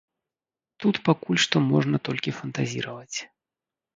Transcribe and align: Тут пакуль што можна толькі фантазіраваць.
Тут 0.85 0.95
пакуль 1.09 1.41
што 1.43 1.61
можна 1.71 1.97
толькі 2.09 2.35
фантазіраваць. 2.39 3.17